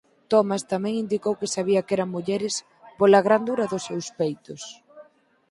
Thomas 0.31 0.61
tamén 0.73 0.99
indicou 1.03 1.33
que 1.39 1.53
sabía 1.55 1.85
que 1.85 1.95
eran 1.97 2.13
mulleres 2.15 2.55
"pola 2.99 3.25
grandura 3.27 3.69
dos 3.71 3.85
seus 3.87 4.05
peitos". 4.19 4.61